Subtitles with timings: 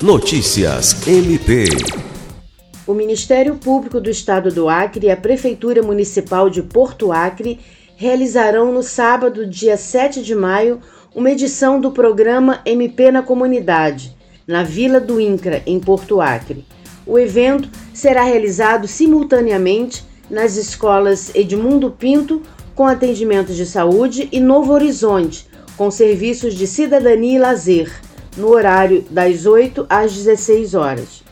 [0.00, 1.64] Notícias MP.
[2.86, 7.58] O Ministério Público do Estado do Acre e a Prefeitura Municipal de Porto Acre
[7.96, 10.78] realizarão no sábado, dia 7 de maio,
[11.12, 14.16] uma edição do programa MP na Comunidade,
[14.46, 16.64] na Vila do Incra, em Porto Acre.
[17.04, 22.40] O evento será realizado simultaneamente nas escolas Edmundo Pinto,
[22.72, 28.07] com atendimentos de saúde, e Novo Horizonte, com serviços de cidadania e lazer,
[28.38, 31.22] no horário das 8 às 16 horas.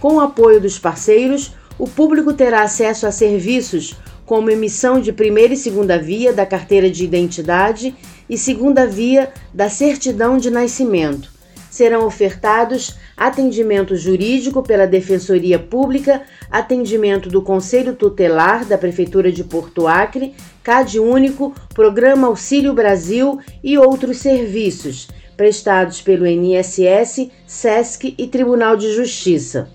[0.00, 5.52] Com o apoio dos parceiros, o público terá acesso a serviços como emissão de primeira
[5.52, 7.94] e segunda via da carteira de identidade
[8.30, 11.30] e segunda via da certidão de nascimento.
[11.70, 19.86] Serão ofertados atendimento jurídico pela Defensoria Pública, atendimento do Conselho Tutelar da Prefeitura de Porto
[19.86, 28.76] Acre, CAD Único, Programa Auxílio Brasil e outros serviços prestados pelo INSS, SESC e Tribunal
[28.76, 29.68] de Justiça.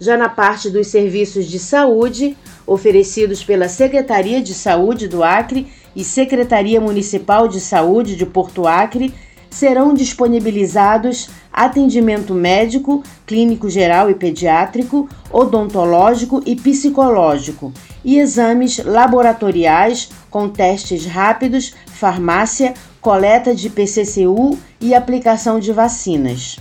[0.00, 6.02] Já na parte dos serviços de saúde, oferecidos pela Secretaria de Saúde do Acre e
[6.02, 9.14] Secretaria Municipal de Saúde de Porto Acre,
[9.54, 17.72] serão disponibilizados atendimento médico, clínico geral e pediátrico, odontológico e psicológico,
[18.04, 26.58] e exames laboratoriais com testes rápidos, farmácia, coleta de PCCU e aplicação de vacinas.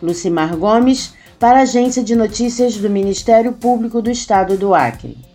[0.00, 5.25] Lucimar Gomes, para a Agência de Notícias do Ministério Público do Estado do Acre.